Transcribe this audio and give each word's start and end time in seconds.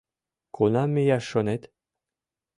Кунам 0.55 0.89
мияш 0.95 1.23
шонет? 1.31 1.63